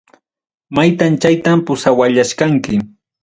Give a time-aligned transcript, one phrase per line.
[0.75, 2.73] Maytam chaytam pusallawachkanki.